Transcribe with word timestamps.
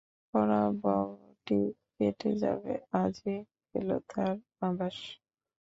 পরাভবটি 0.33 1.59
কেটে 1.93 2.31
যাবে 2.43 2.73
আজই 3.01 3.37
পেল 3.69 3.89
তার 4.09 4.35
আভাস। 4.61 4.97